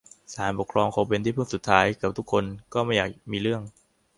[0.33, 3.61] ศาลปกครองคงเป็นที่พึ่งสุดท้าย เกือบทุกคนก็ไม่อยากมีเรื่อง